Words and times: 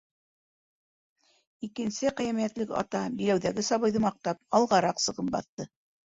Икенсе 1.67 2.11
ҡиәмәтлек 2.21 2.73
ата, 2.79 3.01
биләүҙәге 3.19 3.65
сабыйҙы 3.67 4.01
маҡтап, 4.07 4.41
алғараҡ 4.61 5.03
сығып 5.05 5.29
баҫты. 5.37 5.67